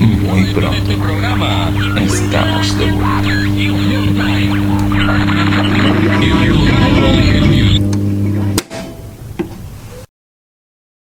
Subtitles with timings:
[0.00, 0.90] Muy pronto.
[0.92, 2.03] estamos de